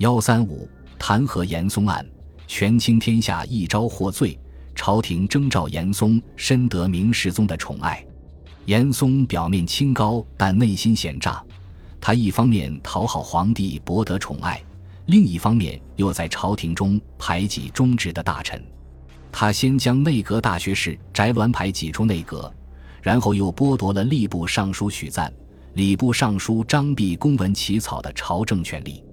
[0.00, 0.66] 幺三五
[0.98, 2.04] 弹劾严嵩案，
[2.46, 4.38] 权倾天下一朝获罪，
[4.74, 8.02] 朝廷征召严嵩，深得明世宗的宠爱。
[8.64, 11.44] 严嵩表面清高，但内心险诈。
[12.00, 14.58] 他一方面讨好皇帝，博得宠爱，
[15.04, 18.64] 另一方面又在朝廷中排挤忠直的大臣。
[19.30, 22.50] 他先将内阁大学士翟鸾排挤出内阁，
[23.02, 25.30] 然后又剥夺了吏部尚书许赞、
[25.74, 29.04] 礼部尚书张弼公文起草的朝政权利。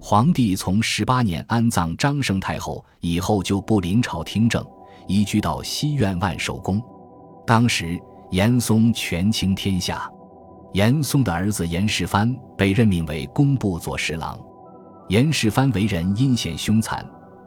[0.00, 4.64] 皇帝从十八年安葬张生太后以后，就不临朝听政，
[5.06, 6.82] 移居到西苑万寿宫。
[7.46, 7.98] 当时
[8.30, 10.10] 严嵩权倾天下，
[10.72, 14.38] 严嵩的儿子严世蕃被任命为工部左侍郎。
[15.08, 17.04] 严世蕃为人阴险凶残，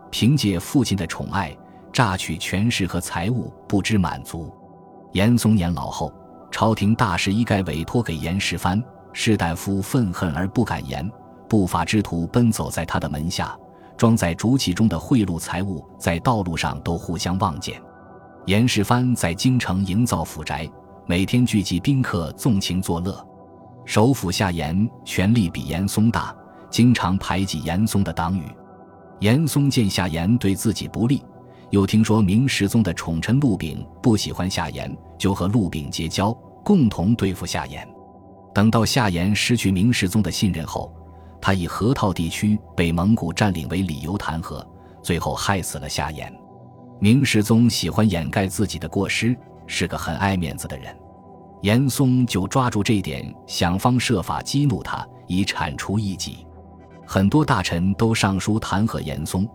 [0.09, 1.56] 凭借父亲的宠爱。
[1.94, 4.50] 榨取权势和财物，不知满足。
[5.12, 6.09] 严嵩年老后，
[6.50, 8.81] 朝廷大事一概委托给严世蕃，
[9.12, 11.12] 士大夫愤恨而不敢言，
[11.52, 13.54] 不法之徒奔走在他的门下，
[13.98, 17.78] 装在竹器中的贿赂财物，在道路上都互相望见。
[18.45, 20.66] 严世蕃在京城营造府宅，
[21.06, 23.22] 每天聚集宾客纵情作乐。
[23.84, 26.34] 首辅夏言权力比严嵩大，
[26.70, 28.45] 经常排挤严嵩的党羽。
[29.20, 31.22] 严嵩见夏言对自己不利。
[31.70, 36.31] 又听说明世宗的宠臣陆炳不喜欢夏言，就和陆炳结交，
[36.64, 37.86] 共同对付夏言。
[38.53, 40.94] 等到夏言失去明世宗的信任后，
[41.42, 44.64] 他以河套地区被蒙古占领为理由弹劾，
[45.02, 46.31] 最后害死了夏言。
[47.00, 50.95] 明世宗喜欢掩盖自己的过失，是个很爱面子的人。
[51.62, 56.45] 严嵩就抓住这点，想方设法激怒他，以铲除异己。
[57.06, 59.47] 很多大臣都上书弹劾严嵩，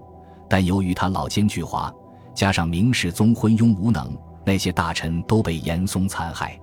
[0.49, 1.93] 但由于他老奸巨猾。
[2.35, 4.15] 加上明世宗昏庸无能，
[4.45, 6.61] 那些大臣都被严嵩残害。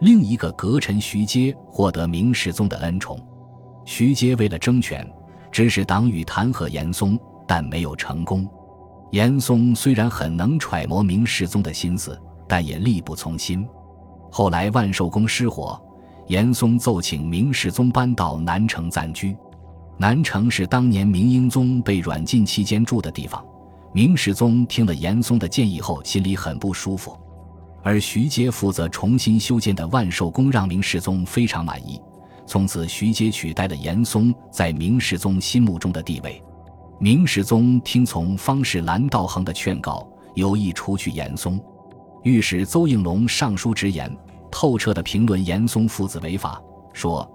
[0.00, 3.16] 另一个阁臣徐阶获得明世宗的恩宠。
[3.84, 5.06] 徐阶为了争权，
[5.52, 8.48] 指使党羽弹劾严嵩，但没有成功。
[9.10, 13.66] 严嵩虽然很能揣摩明世宗的心思，但也力不从心。
[14.30, 15.80] 后来万寿宫失火，
[16.26, 19.36] 严嵩奏请明世宗搬到南城暂居。
[19.96, 23.44] 南城是当年明英宗被软禁期间住的地方。
[23.92, 27.16] 明世宗听了严嵩的建议后，心里很不舒服，
[27.84, 32.00] 而徐阶负责重新修建的万寿宫让明世宗非常满意。
[32.46, 36.42] 从此，徐阶取代了严嵩在明世宗心目中的地位。
[36.98, 41.60] 明世宗听从方士兰道衡的劝告，有意除去严嵩。
[42.22, 44.14] 御史邹应龙上书直言，
[44.50, 46.62] 透彻地评论严嵩父子违法，
[46.92, 47.28] 说：“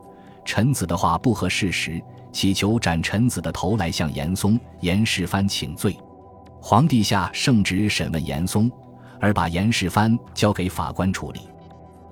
[0.45, 5.95] 臣子的话不合事实，乞求斩臣子的头来向严嵩、严世蕃请罪。”
[6.61, 8.71] 皇帝下圣旨审问严嵩，
[9.19, 11.41] 而把严世蕃交给法官处理。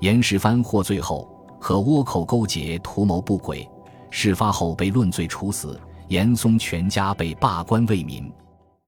[0.02, 1.28] 严世蕃获罪后，
[1.60, 3.68] 和倭寇勾结，图谋不轨。
[4.10, 8.32] 事发后被论罪处死，严嵩全家被罢官为民。